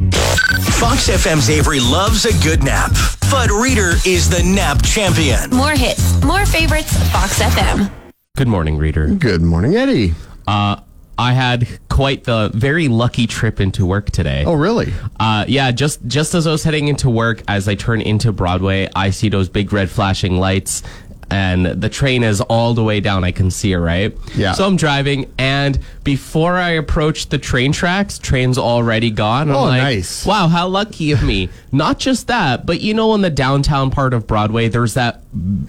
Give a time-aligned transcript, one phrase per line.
[0.00, 2.90] Fox FM's Avery loves a good nap,
[3.30, 5.50] but Reader is the nap champion.
[5.50, 7.90] More hits, more favorites, Fox FM.
[8.34, 9.08] Good morning, reader.
[9.08, 10.14] Good morning, Eddie.
[10.48, 10.80] Uh,
[11.18, 14.44] I had quite the very lucky trip into work today.
[14.46, 14.90] Oh, really?
[15.18, 18.88] Uh, yeah, just just as I was heading into work, as I turn into Broadway,
[18.96, 20.82] I see those big red flashing lights,
[21.30, 23.24] and the train is all the way down.
[23.24, 24.16] I can see it, right?
[24.34, 24.52] Yeah.
[24.52, 29.50] So I'm driving, and before I approach the train tracks, train's already gone.
[29.50, 30.26] I'm Oh, like, nice.
[30.26, 31.48] Wow, how lucky of me.
[31.72, 35.22] Not just that, but you know, in the downtown part of Broadway, there's that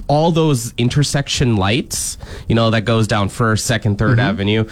[0.08, 4.20] all those intersection lights, you know, that goes down First, Second, 3rd mm-hmm.
[4.20, 4.70] Avenue.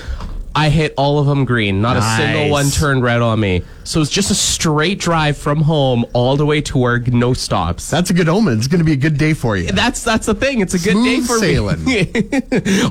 [0.55, 1.81] I hit all of them green.
[1.81, 3.63] Not a single one turned red on me.
[3.83, 7.89] So it's just a straight drive from home all the way to work, no stops.
[7.89, 8.57] That's a good omen.
[8.57, 9.71] It's going to be a good day for you.
[9.71, 10.59] That's that's the thing.
[10.61, 11.83] It's a good day for sailing.
[11.85, 12.03] me.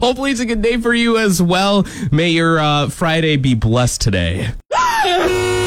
[0.01, 1.87] Hopefully, it's a good day for you as well.
[2.11, 4.49] May your uh, Friday be blessed today.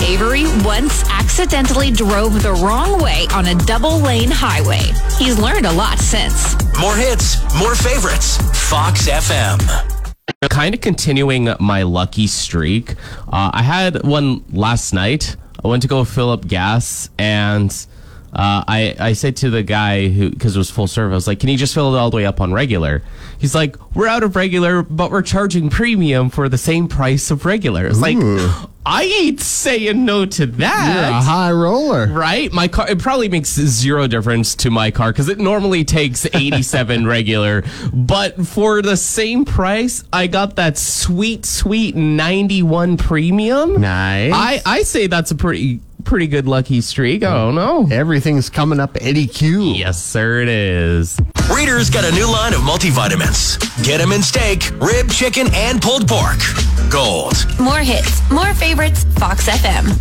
[0.04, 4.82] Avery once accidentally drove the wrong way on a double lane highway.
[5.18, 6.56] He's learned a lot since.
[6.80, 8.38] More hits, more favorites.
[8.70, 9.91] Fox FM.
[10.50, 12.96] Kind of continuing my lucky streak.
[13.28, 15.36] Uh, I had one last night.
[15.64, 17.72] I went to go fill up gas and.
[18.34, 21.28] Uh, I, I said to the guy who, because it was full service, I was
[21.28, 23.04] like, can you just fill it all the way up on regular?
[23.40, 27.44] He's like, we're out of regular, but we're charging premium for the same price of
[27.46, 27.86] regular.
[27.86, 28.16] It's like,
[28.84, 32.08] I ain't saying no to that You're a high roller.
[32.08, 32.52] right?
[32.52, 37.06] My car, it probably makes zero difference to my car because it normally takes 87
[37.08, 37.64] regular.
[37.94, 43.80] But for the same price, I got that sweet, sweet 91 premium.
[43.82, 44.32] Nice.
[44.34, 47.24] I, I say that's a pretty, pretty good lucky streak.
[47.24, 47.88] I don't know.
[47.92, 49.62] Everything's coming up Eddie Q.
[49.74, 51.20] Yes, sir, it is.
[51.54, 53.60] Reader's got a new line of multivitamins.
[53.86, 56.40] Get them in steak, rib, chicken, and pulled pork.
[56.92, 57.34] Gold.
[57.58, 59.98] More hits, more favorites, Fox FM.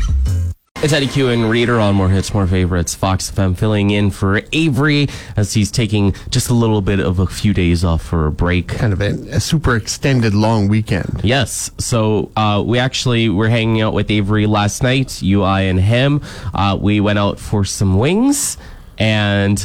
[0.83, 2.97] It's Eddie Q and Reader on More Hits, More Favorites.
[2.97, 5.07] Fox FM filling in for Avery
[5.37, 8.67] as he's taking just a little bit of a few days off for a break.
[8.67, 11.21] Kind of a, a super extended long weekend.
[11.23, 11.71] Yes.
[11.79, 16.23] So uh, we actually were hanging out with Avery last night, you, I, and him.
[16.53, 18.57] Uh, we went out for some wings,
[18.99, 19.65] and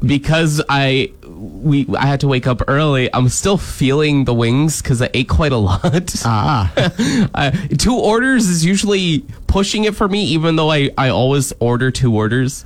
[0.00, 1.12] because I
[1.44, 5.28] we I had to wake up early, I'm still feeling the wings because I ate
[5.28, 6.14] quite a lot.
[6.24, 6.72] Ah.
[7.34, 11.90] uh, two orders is usually pushing it for me, even though I I always order
[11.90, 12.64] two orders.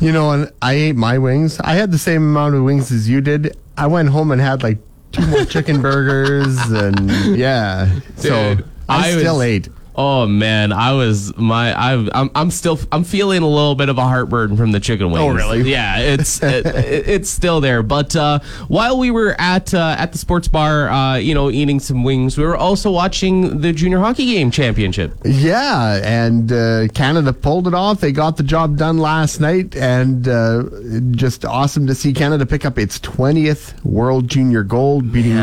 [0.00, 1.60] You know, and I ate my wings.
[1.60, 3.56] I had the same amount of wings as you did.
[3.78, 4.78] I went home and had like
[5.12, 7.88] two more chicken burgers and yeah.
[8.16, 8.56] so
[8.88, 9.68] I, I still was- ate.
[9.96, 13.96] Oh man, I was my I I'm I'm still I'm feeling a little bit of
[13.98, 15.20] a heartburn from the chicken wings.
[15.20, 15.70] Oh, really?
[15.70, 17.82] Yeah, it's it, it- it's still there.
[17.82, 21.78] But uh, while we were at uh, at the sports bar, uh, you know, eating
[21.78, 25.12] some wings, we were also watching the junior hockey game championship.
[25.24, 28.00] Yeah, and uh, Canada pulled it off.
[28.00, 30.64] They got the job done last night, and uh,
[31.12, 35.34] just awesome to see Canada pick up its 20th World Junior Gold, beating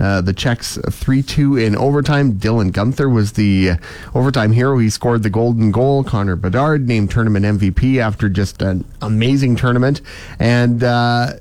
[0.00, 2.32] uh, the Czechs 3 2 in overtime.
[2.34, 3.76] Dylan Guenther was the uh,
[4.14, 4.78] overtime hero.
[4.78, 6.04] He scored the golden goal.
[6.04, 10.00] Connor Bedard named tournament MVP after just an amazing tournament.
[10.38, 11.34] And, uh,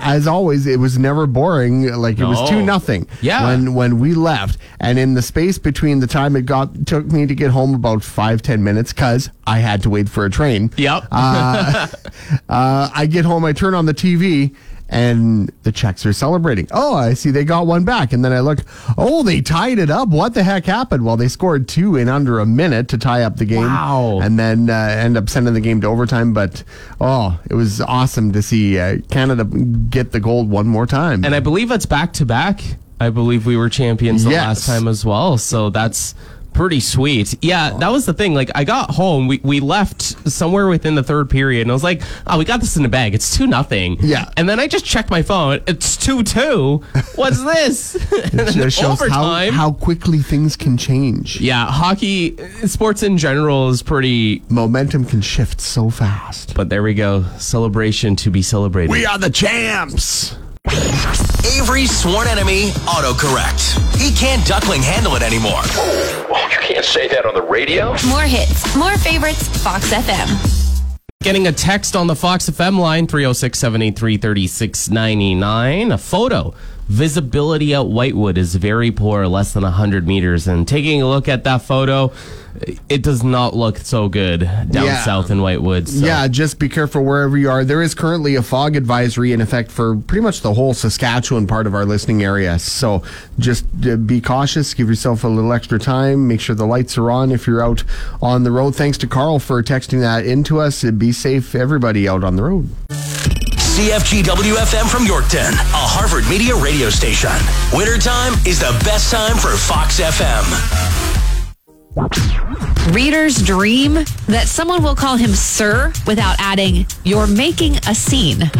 [0.00, 1.92] as always, it was never boring.
[1.94, 2.46] Like it was No.
[2.48, 3.06] two nothing.
[3.20, 3.46] Yeah.
[3.46, 7.24] When when we left, and in the space between the time it got took me
[7.24, 10.72] to get home about five ten minutes because I had to wait for a train.
[10.76, 11.04] Yep.
[11.12, 11.86] Uh,
[12.48, 14.56] uh, I get home, I turn on the TV.
[14.88, 16.68] And the Czechs are celebrating.
[16.70, 18.12] Oh, I see they got one back.
[18.12, 18.60] And then I look,
[18.96, 20.08] oh, they tied it up.
[20.10, 21.04] What the heck happened?
[21.04, 23.62] Well, they scored two in under a minute to tie up the game.
[23.62, 24.20] Wow.
[24.22, 26.32] And then uh, end up sending the game to overtime.
[26.32, 26.62] But,
[27.00, 31.24] oh, it was awesome to see uh, Canada get the gold one more time.
[31.24, 32.60] and I believe it's back to back.
[33.00, 34.46] I believe we were champions the Yes.
[34.46, 35.36] last time as well.
[35.36, 36.14] So that's
[36.56, 37.36] pretty sweet.
[37.42, 38.34] Yeah, that was the thing.
[38.34, 41.84] Like I got home, we, we left somewhere within the third period, and I was
[41.84, 43.14] like, "Oh, we got this in the bag.
[43.14, 44.28] It's two nothing." Yeah.
[44.36, 45.60] And then I just checked my phone.
[45.66, 46.78] It's two two.
[47.14, 47.96] What's this?
[48.12, 51.40] It shows how, how quickly things can change.
[51.40, 52.36] yeah, hockey,
[52.66, 54.42] sports in general is pretty.
[54.48, 56.54] Momentum can shift so fast.
[56.54, 57.24] But there we go.
[57.38, 58.90] Celebration to be celebrated.
[58.90, 60.36] We are the champs.
[61.46, 63.78] Avery's sworn enemy, autocorrect.
[64.00, 65.60] He can't duckling handle it anymore.
[65.62, 67.90] Oh, you can't say that on the radio.
[68.08, 70.26] More hits, more favorites, Fox FM.
[71.22, 75.92] Getting a text on the Fox FM line 306 783 3699.
[75.92, 76.52] A photo.
[76.88, 80.46] Visibility at Whitewood is very poor, less than 100 meters.
[80.46, 82.12] And taking a look at that photo,
[82.88, 84.40] it does not look so good
[84.70, 85.04] down Yeah.
[85.04, 85.88] south in Whitewood.
[85.88, 86.06] So.
[86.06, 87.64] Yeah, just be careful wherever you are.
[87.64, 91.66] There is currently a fog advisory in effect for pretty much the whole Saskatchewan part
[91.66, 92.58] of our listening area.
[92.60, 93.02] So
[93.38, 97.10] just uh, be cautious, give yourself a little extra time, make sure the lights are
[97.10, 97.82] on if you're out
[98.22, 98.76] on the road.
[98.76, 100.84] Thanks to Carl for texting that into us.
[100.84, 102.68] Be safe, everybody out on the road.
[103.76, 107.28] CFGW FM from Yorkton, a Harvard Media radio station.
[107.74, 110.48] Wintertime is the best time for Fox FM.
[112.94, 113.92] Reader's dream
[114.28, 118.50] that someone will call him sir without adding, you're making a scene.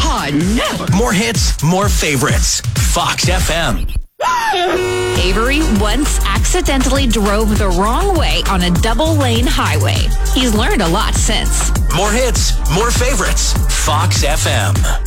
[0.94, 2.60] More hits, more favorites.
[2.92, 3.90] Fox FM.
[5.24, 9.96] Avery once accidentally drove the wrong way on a double lane highway.
[10.34, 11.70] He's learned a lot since.
[11.94, 13.54] More hits, more favorites.
[13.86, 15.05] Fox FM.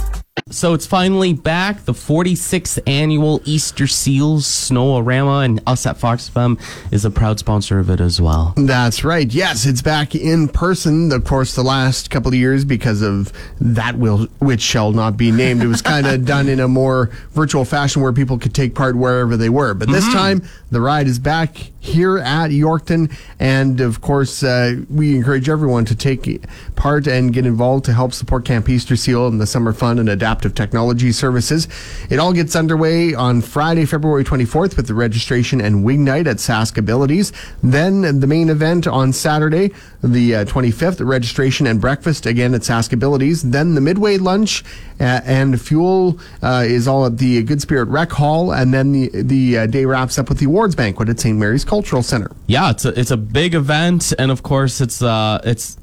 [0.51, 6.59] So it's finally back, the 46th annual Easter Seals Snoworama, and us at Fox FM
[6.91, 8.53] is a proud sponsor of it as well.
[8.57, 9.31] That's right.
[9.31, 11.11] Yes, it's back in person.
[11.11, 13.31] Of course, the last couple of years because of
[13.61, 15.61] that will which shall not be named.
[15.61, 18.95] It was kind of done in a more virtual fashion where people could take part
[18.95, 19.75] wherever they were.
[19.75, 20.41] But this time,
[20.71, 25.95] the ride is back here at Yorkton, and of course, uh, we encourage everyone to
[25.95, 26.43] take
[26.75, 30.09] part and get involved to help support Camp Easter Seal and the Summer Fun and
[30.39, 31.67] Adaptive Technology Services.
[32.09, 36.37] It all gets underway on Friday, February 24th with the registration and wing night at
[36.37, 37.33] Sask Abilities.
[37.61, 39.71] Then the main event on Saturday,
[40.01, 43.43] the uh, 25th, registration and breakfast again at Sask Abilities.
[43.43, 44.63] Then the midway lunch
[45.01, 49.09] uh, and fuel uh, is all at the Good Spirit Rec Hall, and then the
[49.13, 51.37] the uh, day wraps up with the awards banquet at St.
[51.37, 52.31] Mary's Cultural Center.
[52.47, 55.77] Yeah, it's a, it's a big event, and of course, it's uh, it's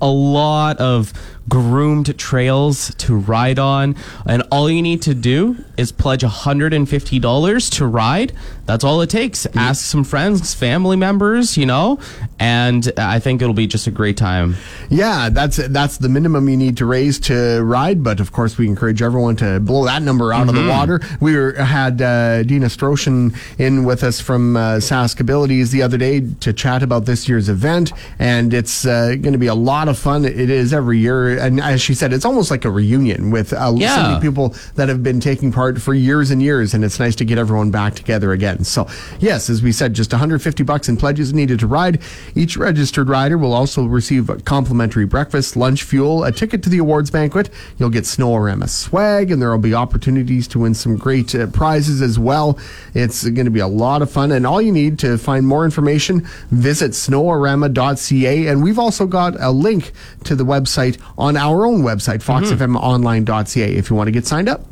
[0.00, 1.12] a lot of
[1.48, 3.96] groomed trails to ride on,
[4.26, 8.32] and all you need to do is pledge $150 to ride.
[8.66, 9.44] That's all it takes.
[9.56, 11.98] Ask some friends, family members, you know,
[12.38, 14.56] and I think it'll be just a great time.
[14.88, 18.04] Yeah, that's that's the minimum you need to raise to ride.
[18.04, 21.00] But of course, we encourage everyone to blow that number out of the water.
[21.20, 25.98] We were, had uh, Dina Stroshin in with us from uh, Sask Abilities the other
[25.98, 29.88] day to chat about this year's event, and it's uh, going to be a lot
[29.88, 30.24] of fun.
[30.24, 33.70] It is every year, and as she said, it's almost like a reunion with uh,
[33.70, 34.08] so Yeah.
[34.08, 37.24] many people that have been taking part for years and years, and it's nice to
[37.24, 38.64] get everyone back together again.
[38.64, 38.86] So,
[39.20, 42.00] yes, as we said, just 150 bucks in pledges needed to ride.
[42.34, 46.78] Each registered rider will also receive a complimentary breakfast, lunch, fuel, a ticket to the
[46.78, 47.50] awards banquet.
[47.78, 52.00] You'll get Snoworama swag, and there will be opportunities to win some great uh, prizes
[52.02, 52.58] as well.
[52.94, 55.64] It's going to be a lot of fun, and all you need to find more
[55.64, 59.92] information, visit snoworama.ca, and we've also got a link
[60.24, 64.66] to the website on our own website, foxfmonline.ca, if you want to get signed up.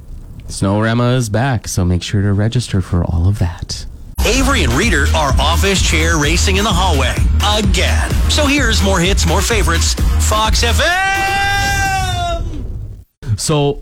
[0.48, 3.86] Snoworama is back, so make sure to register for all of that.
[4.26, 7.14] Avery and Reader are office chair racing in the hallway
[7.56, 8.10] again.
[8.30, 9.94] So here's more hits, more favorites.
[10.28, 12.44] Fox FM.
[13.38, 13.80] So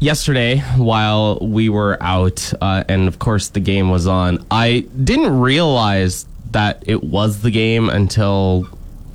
[0.00, 5.38] yesterday, while we were out, uh, and of course the game was on, I didn't
[5.38, 8.68] realize that it was the game until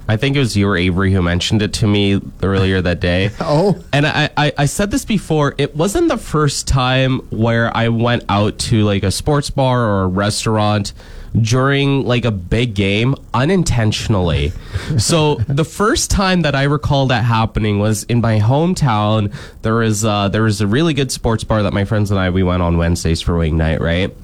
[0.07, 3.31] I think it was you or Avery who mentioned it to me earlier that day.
[3.45, 3.77] Oh.
[3.91, 5.53] and I, I, I said this before.
[5.57, 10.03] It wasn't the first time where I went out to like a sports bar or
[10.03, 10.93] a restaurant
[11.39, 14.53] during like a big game unintentionally.
[14.97, 19.33] so the first time that I recall that happening was in my hometown.
[19.61, 22.29] There was uh, there was a really good sports bar that my friends and I
[22.29, 24.15] we went on Wednesdays for wing night, right?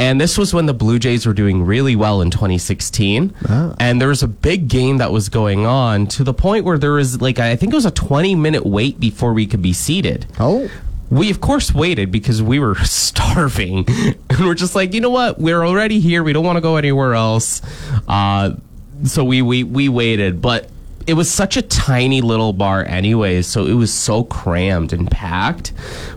[0.00, 3.34] And this was when the Blue Jays were doing really well in 2016.
[3.78, 6.92] And there was a big game that was going on to the point where there
[6.92, 10.26] was like, I think it was a 20 minute wait before we could be seated.
[10.40, 10.70] Oh.
[11.10, 13.86] We, of course, waited because we were starving.
[14.30, 15.38] And we're just like, you know what?
[15.38, 16.22] We're already here.
[16.22, 17.60] We don't want to go anywhere else.
[18.08, 18.52] Uh,
[19.04, 20.40] so we, we, we waited.
[20.40, 20.70] But
[21.10, 23.48] it was such a tiny little bar, anyways.
[23.48, 25.72] So it was so crammed and packed.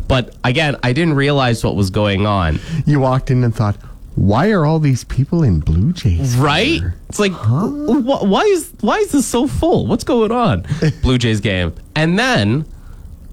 [0.08, 2.60] But again, I didn't realize what was going on.
[2.86, 3.76] You walked in and thought,
[4.16, 6.36] why are all these people in Blue Jays?
[6.36, 6.80] Right?
[6.80, 9.88] gear?" It's like, wh- why is why is this so full?
[9.88, 10.64] What's going on?
[11.02, 12.66] Blue Jays game, and then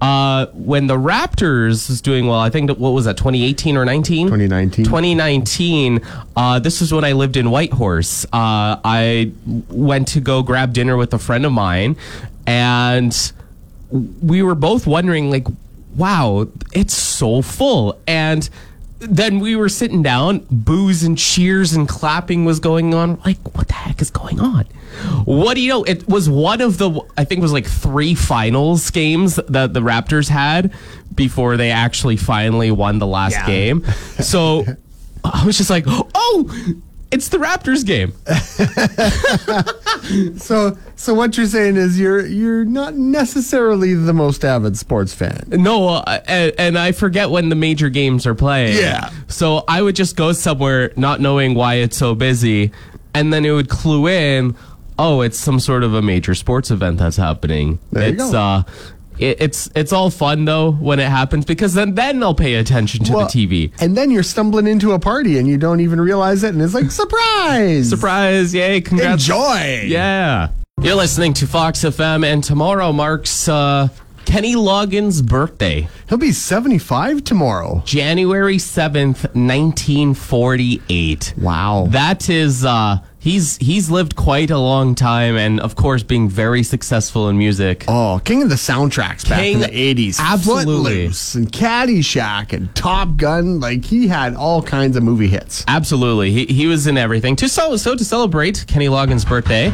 [0.01, 3.85] uh, when the Raptors was doing well, I think that, what was that, 2018 or
[3.85, 4.27] 19?
[4.27, 4.85] 2019.
[4.85, 6.01] 2019.
[6.35, 8.25] Uh, this was when I lived in Whitehorse.
[8.25, 11.95] Uh, I went to go grab dinner with a friend of mine,
[12.47, 13.31] and
[13.91, 15.45] we were both wondering, like,
[15.95, 17.99] wow, it's so full.
[18.07, 18.49] And
[19.01, 23.19] then we were sitting down, boos and cheers and clapping was going on.
[23.25, 24.65] Like, what the heck is going on?
[25.25, 25.83] What do you know?
[25.83, 29.79] It was one of the, I think it was like three finals games that the
[29.81, 30.73] Raptors had
[31.15, 33.45] before they actually finally won the last Yeah.
[33.47, 33.85] game.
[34.19, 34.65] So
[35.23, 36.73] I was just like, oh,
[37.11, 38.13] it's the Raptors game.
[40.37, 45.43] So, so what you're saying is you're you're not necessarily the most avid sports fan.
[45.47, 48.77] No, uh, and, and I forget when the major games are playing.
[48.77, 49.09] Yeah.
[49.27, 52.71] So I would just go somewhere not knowing why it's so busy,
[53.13, 54.55] and then it would clue in,
[54.97, 57.79] oh, it's some sort of a major sports event that's happening.
[57.91, 58.37] There you go.
[58.37, 58.63] uh
[59.21, 63.05] it, it's it's all fun though when it happens because then then they'll pay attention
[63.05, 63.71] to Well, the TV.
[63.81, 66.73] And then you're stumbling into a party and you don't even realize it, and it's
[66.73, 68.53] like surprise, Surprise!
[68.53, 68.81] Yay!
[68.81, 69.23] Congrats!
[69.23, 69.83] enjoy.
[69.85, 70.49] Yeah.
[70.81, 73.89] You're listening to Fox FM, and tomorrow marks uh,
[74.25, 75.87] Kenny Loggins' birthday.
[76.09, 77.83] He'll be 75 tomorrow.
[77.85, 81.33] January 7th, 1948.
[81.37, 81.85] Wow.
[81.89, 86.63] That is uh he's he's lived quite a long time and of course being very
[86.63, 87.85] successful in music.
[87.87, 90.19] Oh, king of the soundtracks back in the 80s.
[90.19, 91.03] absolutely.
[91.07, 93.59] Footloose and Caddyshack and Top Gun.
[93.59, 95.63] Like, he had all kinds of movie hits.
[95.67, 96.31] Absolutely.
[96.31, 97.35] He, he was in everything.
[97.37, 99.71] To so so to celebrate Kenny Loggins' birthday.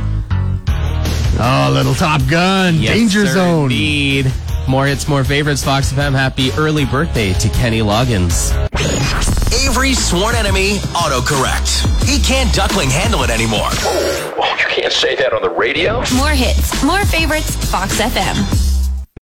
[1.40, 2.76] Oh, little Top Gun.
[2.76, 3.64] Yes, Danger sir, Zone.
[3.64, 4.32] Indeed.
[4.68, 5.64] More hits, more favorites.
[5.64, 6.14] Fox FM.
[6.14, 8.52] Happy early birthday to Kenny Loggins.
[9.66, 12.04] Avery's sworn enemy, autocorrect.
[12.04, 13.70] He can't duckling handle it anymore.
[13.72, 16.04] Oh, you can't say that on the radio?
[16.18, 18.36] More hits, more favorites, Fox FM.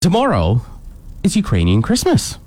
[0.01, 0.61] Tomorrow
[1.23, 2.37] is Ukrainian Christmas.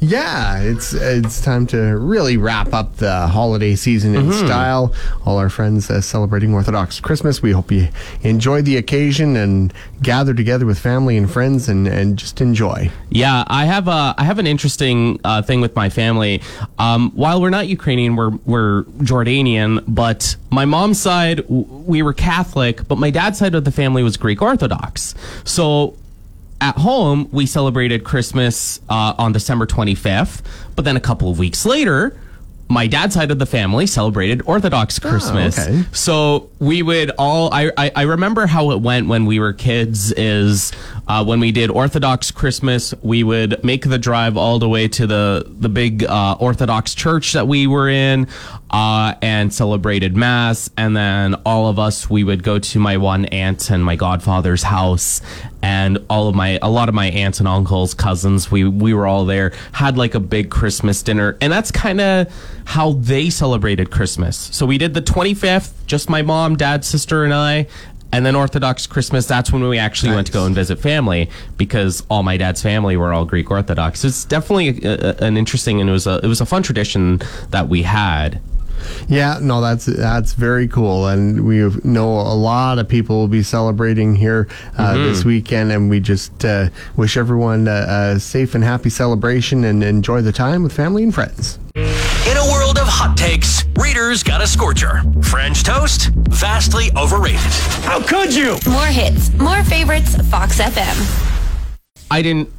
[0.00, 4.46] Yeah, it's it's time to really wrap up the holiday season in Mm-hmm.
[4.46, 4.94] style.
[5.26, 7.42] All our friends uh, celebrating Orthodox Christmas.
[7.42, 7.88] We hope you
[8.22, 12.90] enjoy the occasion and gather together with family and friends and, and just enjoy.
[13.10, 16.42] Yeah, I have a I have an interesting uh, thing with my family.
[16.78, 22.12] Um, while we're not Ukrainian, we're we're Jordanian, but my mom's side w- we were
[22.14, 25.16] Catholic, but my dad's side of the family was Greek Orthodox.
[25.42, 25.96] So
[26.60, 30.42] at home we celebrated Christmas uh, on December 25th,
[30.76, 32.16] but then a couple of weeks later.
[32.70, 35.58] My dad's side of the family celebrated Orthodox Christmas.
[35.58, 35.84] okay.
[35.92, 37.48] So we would all.
[37.50, 40.12] I, I I remember how it went when we were kids.
[40.12, 40.72] Is
[41.08, 45.06] uh, when we did Orthodox Christmas, we would make the drive all the way to
[45.06, 48.28] the the big uh, Orthodox church that we were in,
[48.70, 50.68] uh, and celebrated Mass.
[50.76, 54.62] And then all of us we would go to my one aunt and my godfather's
[54.62, 55.22] house,
[55.62, 58.50] and all of my a lot of my aunts and uncles, cousins.
[58.50, 59.52] We we were all there.
[59.72, 62.28] Had like a big Christmas dinner, and that's kind of
[62.66, 64.36] how they celebrated Christmas.
[64.36, 67.66] So we did the 25th, just my mom, dad, sister, and I.
[68.10, 72.02] And then Orthodox Christmas, that's when we actually went to go and visit family because
[72.08, 74.00] all my dad's family were all Greek Orthodox.
[74.00, 76.62] So It's definitely a, a, an interesting and it was a it was a fun
[76.62, 78.40] tradition that we had.
[79.08, 83.42] Yeah, no, that's that's very cool, and we know a lot of people will be
[83.42, 84.46] celebrating here
[84.78, 85.02] uh, Mm-hmm.
[85.02, 89.82] this weekend, and we just uh, wish everyone a, a safe and happy celebration and
[89.82, 91.58] enjoy the time with family and friends.
[91.74, 95.02] In a world of hot takes, readers got a scorcher.
[95.22, 97.40] French toast, vastly overrated.
[97.84, 98.58] How could you?
[98.68, 101.26] More hits, more favorites, Fox FM.
[102.10, 102.50] I didn't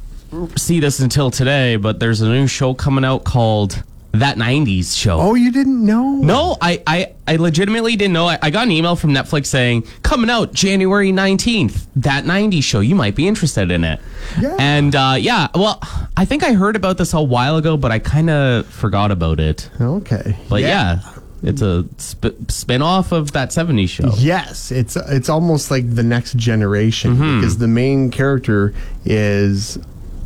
[0.56, 5.18] see this until today, but there's a new show coming out called That 90s Show.
[5.20, 6.10] Oh, you didn't know?
[6.16, 8.26] No, I, I, I legitimately didn't know.
[8.26, 12.80] I, I got an email from Netflix saying, coming out January 19th, that 90s show.
[12.80, 14.00] You might be interested in it.
[14.40, 14.56] Yeah.
[14.58, 15.78] And uh, yeah, well,
[16.16, 19.38] I think I heard about this a while ago, but I kind of forgot about
[19.38, 19.70] it.
[19.80, 20.36] Okay.
[20.48, 21.00] But yeah,
[21.44, 24.10] it's a sp- spin off of that 70s show.
[24.18, 27.40] Yes, it's it's almost like the next generation Mm-hmm.
[27.40, 28.74] because the main character
[29.04, 29.78] is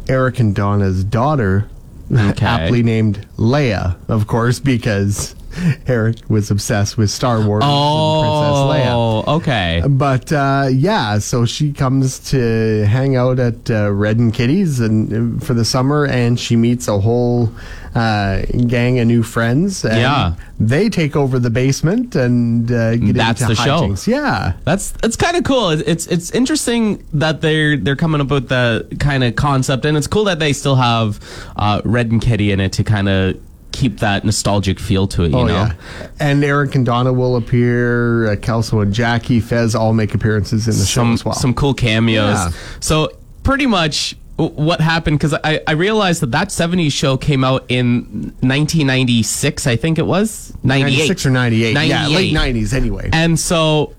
[0.09, 1.69] Eric and Donna's daughter,
[2.15, 2.47] Okay.
[2.47, 5.35] aptly named Leia, of course, because
[5.87, 8.87] Eric was obsessed with Star Wars and Princess Leia.
[8.93, 9.83] Oh, okay.
[9.89, 15.41] But uh, yeah, so she comes to hang out at uh, Red and Kitty's and
[15.41, 17.51] uh, for the summer, and she meets a whole
[17.95, 19.85] uh, gang of new friends.
[19.85, 20.35] And Yeah.
[20.59, 23.81] they take over the basement and uh, get That's into the show.
[23.83, 24.07] hijinks.
[24.07, 25.71] Yeah, That's it's kind of cool.
[25.71, 29.97] It's, it's it's interesting that they're they're coming up with the kind of concept, and
[29.97, 31.21] it's cool that they still have
[31.57, 33.41] uh, Red and Kitty in it to kind of
[33.75, 35.33] keep that nostalgic feel to it.
[35.33, 36.09] You oh know, yeah.
[36.19, 38.31] And Eric and Donna will appear.
[38.33, 41.35] Uh, Kelso and Jackie Fez all make appearances in the show some as well.
[41.35, 42.35] some cool cameos.
[42.37, 42.51] Yeah.
[42.81, 43.11] So
[43.43, 48.33] pretty much what happened because I, I realized that that 70s show came out in
[48.41, 51.73] 1996 i think it was 98 96 or 98.
[51.87, 53.11] Yeah, late 90s anyway.
[53.13, 53.95] and so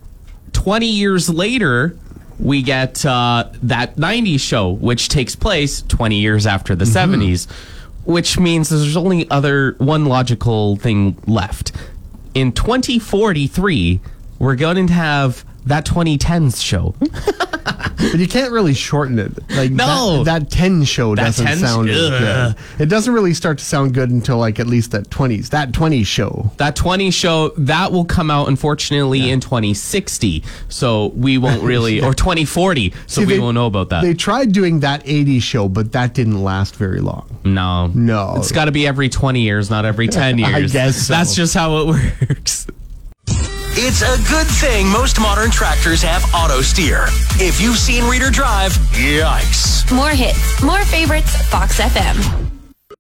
[0.52, 1.96] 20 years later
[2.38, 7.14] we get uh, that 90s show which takes place 20 years after the Mm-hmm.
[7.22, 7.48] 70s
[8.06, 11.72] which means there's only other one logical thing left.
[12.34, 14.00] In 2043,
[14.40, 16.96] we're going to have that 2010s show.
[17.98, 19.32] But you can't really shorten it.
[19.50, 20.24] Like No.
[20.24, 22.56] that, that 10 show That doesn't 10's sound as ugh.
[22.78, 22.82] good.
[22.84, 25.50] It doesn't really start to sound good until like at least that 20s.
[25.50, 26.52] That 20 show.
[26.58, 32.14] That 20 show that will come out unfortunately in 2060, so we won't really, or
[32.14, 34.04] 2040, so See, we they- won't know about that.
[34.04, 37.28] They tried doing that 80s show, but that didn't last very long.
[37.44, 38.36] no, No.
[38.38, 40.74] it's got to be every 20 years, not every 10 I years.
[40.74, 41.14] guess so.
[41.14, 42.68] that's just how it works.
[43.78, 47.08] It's a good thing most modern tractors have auto steer.
[47.42, 49.94] If you've seen Reader Drive, yikes.
[49.94, 52.52] More hits, more favorites, Fox FM.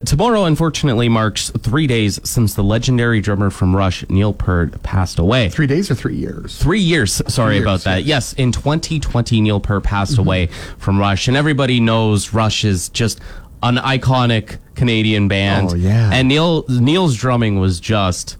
[0.05, 5.47] Tomorrow, unfortunately, marks three days since the legendary drummer from Rush, Neil Peart, passed away.
[5.47, 6.57] Three days or three years?
[6.57, 7.21] Three years.
[7.33, 8.03] Sorry years, about that.
[8.03, 10.21] Yes, in 2020, Neil Peart passed mm-hmm.
[10.21, 13.21] away from Rush, and everybody knows Rush is just
[13.63, 15.69] an iconic Canadian band.
[15.71, 16.11] Oh, yeah.
[16.11, 18.35] And Neil Neil's drumming was just,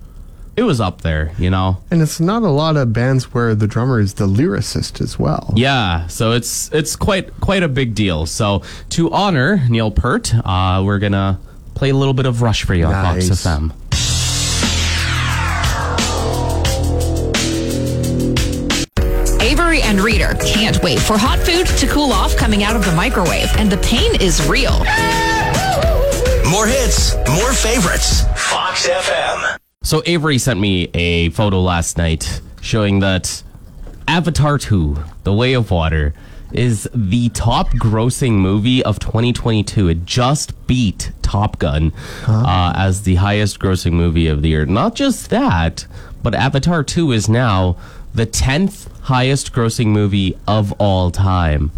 [0.57, 1.77] it was up there, you know.
[1.91, 5.53] And it's not a lot of bands where the drummer is the lyricist as well.
[5.55, 8.25] Yeah, so it's it's quite quite a big deal.
[8.25, 11.39] So to honor Neil Peart, uh, we're gonna
[11.73, 13.73] play a little bit of Rush for you on Fox FM.
[19.41, 22.91] Avery and Reader can't wait for hot food to cool off coming out of the
[22.93, 24.79] microwave, and the pain is real.
[26.49, 28.23] More hits, more favorites.
[28.35, 29.57] Fox FM.
[29.85, 33.43] So Avery sent me a photo last night showing that
[34.07, 36.15] Avatar 2, The Way of Water,
[36.51, 39.89] is the top grossing movie of 2022.
[39.89, 41.93] It just beat Top Gun
[42.27, 44.65] uh, as the highest grossing movie of the year.
[44.65, 45.85] Not just that,
[46.23, 47.77] but Avatar 2 is now
[48.11, 51.69] the 10th highest grossing movie of all time.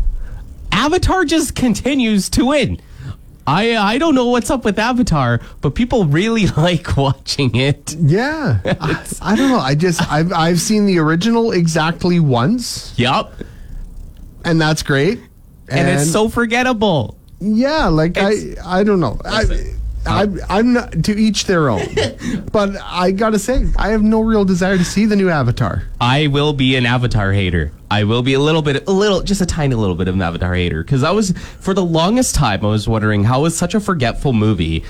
[0.71, 2.79] Avatar just continues to win.
[3.47, 7.95] I I don't know what's up with Avatar, but people really like watching it.
[7.97, 8.59] Yeah.
[8.65, 9.59] I, I don't know.
[9.59, 13.33] I just, I've, I've seen the original exactly once, Yup.
[14.43, 15.19] and that's great.
[15.69, 17.17] And, it's so forgettable.
[17.39, 19.19] Yeah, like I, It's- I don't know.
[19.25, 19.73] I,
[20.05, 21.85] I, I'm not to each their own,
[22.51, 25.83] but I gotta say, I have no real desire to see the new Avatar.
[25.99, 27.71] I will be an Avatar hater.
[27.89, 30.21] I will be a little bit, a little, just a tiny little bit of an
[30.21, 30.83] Avatar hater.
[30.83, 34.33] Because I was, for the longest time, I was wondering how was such a forgetful
[34.33, 34.83] movie?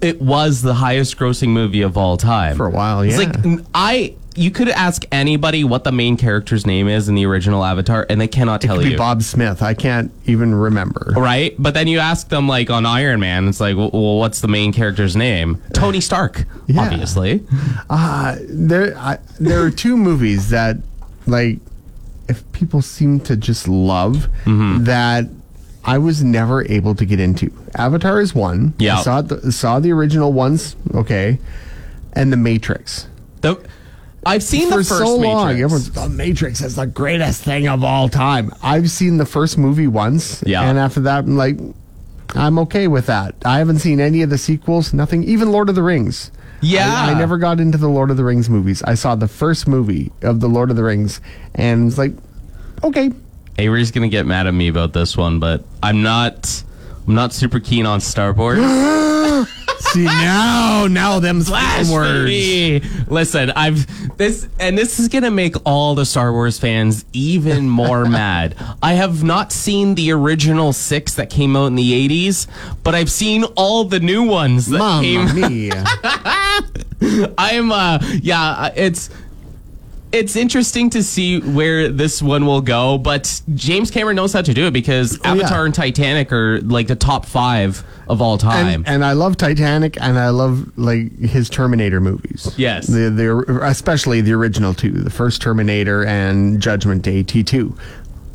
[0.00, 2.56] It was the highest grossing movie of all time.
[2.56, 3.26] For a while, It's yeah.
[3.26, 7.26] like, n- I, you could ask anybody what the main character's name is in the
[7.26, 8.90] original Avatar, and they cannot tell Could you.
[8.92, 9.62] be Bob Smith.
[9.62, 11.12] I can't even remember.
[11.16, 11.54] Right?
[11.58, 14.48] But then you ask them, like, on Iron Man, it's like, well, well what's the
[14.48, 15.60] main character's name?
[15.74, 16.80] Tony Stark, Yeah.
[16.80, 17.44] obviously.
[17.90, 20.78] Uh, there, I, there are two movies that,
[21.26, 21.58] like,
[22.28, 24.84] if people seem to just love Mm-hmm.
[24.84, 25.24] that
[25.84, 27.50] I was never able to get into.
[27.74, 28.74] Avatar is one.
[28.78, 28.98] Yeah.
[28.98, 30.76] I saw the, saw the original ones.
[30.94, 31.38] Okay,
[32.12, 33.06] and The Matrix.
[33.40, 33.56] The,
[34.26, 35.62] I've seen For the first so long, Matrix.
[35.64, 38.50] everyone's the Matrix is the greatest thing of all time.
[38.62, 40.68] I've seen the first movie once, Yeah.
[40.68, 41.56] and after that, I'm like,
[42.34, 43.36] I'm okay with that.
[43.46, 44.92] I haven't seen any of the sequels.
[44.92, 46.30] Nothing, even Lord of the Rings.
[46.60, 46.92] Yeah.
[46.92, 48.82] I, I never got into the Lord of the Rings movies.
[48.82, 51.20] I saw the first movie of the Lord of the Rings,
[51.54, 52.12] and it's like,
[52.82, 53.12] okay,
[53.58, 56.64] Avery's gonna get mad at me about this one, but I'm not.
[57.06, 58.58] I'm not super keen on Star Wars.
[59.92, 61.42] see now, now them
[61.90, 63.08] words.
[63.08, 68.04] Listen, I've this, and this is gonna make all the Star Wars fans even more
[68.08, 68.54] mad.
[68.82, 72.46] I have not seen the original six that came out in the '80s,
[72.82, 75.24] but I've seen all the new ones that came.
[75.26, 75.84] Mamma mia!
[77.38, 79.10] I'm uh yeah, it's
[80.10, 84.54] it's interesting to see where this one will go, but James Cameron knows how to
[84.54, 85.42] do it because Oh, yeah.
[85.42, 88.66] Avatar and Titanic are like the top five of all time.
[88.68, 92.52] and, and I love Titanic, and I love like his Terminator movies.
[92.56, 92.86] Yes.
[92.86, 97.76] the the especially the original two, the first Terminator and Judgment Day T two,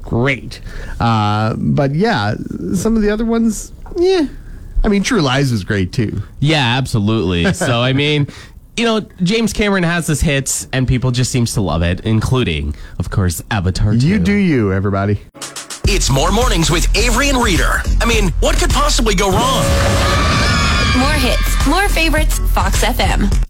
[0.04, 0.62] great.
[1.00, 2.36] Uh, but yeah,
[2.76, 4.28] some of the other ones, yeah.
[4.86, 6.22] I mean, True Lies was great too.
[6.40, 7.52] yeah, absolutely.
[7.54, 8.28] so I mean,
[8.78, 12.76] you know, James Cameron has his hits, and people just seems to love it, including,
[13.00, 13.94] of course, Avatar.
[13.94, 14.24] You 2.
[14.24, 15.22] do you, everybody.
[15.86, 17.82] It's more mornings with Avery and Reader.
[18.02, 19.64] I mean, what could possibly go wrong?
[20.98, 23.44] More hits, more favorites, Fox FM.